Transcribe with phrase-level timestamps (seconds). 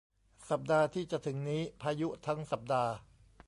[0.49, 2.91] สัปดาห์ที่จะถึงนี้พายุทั้งสัปดาห์